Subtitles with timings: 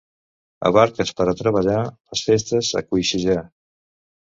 [0.69, 1.77] Avarques per a treballar,
[2.15, 3.39] les festes a coixejar.